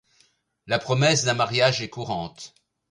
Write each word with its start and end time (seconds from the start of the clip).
La 0.65 0.79
promesse 0.79 1.25
d'un 1.25 1.35
mariage 1.35 1.83
est 1.83 1.89
courante. 1.91 2.55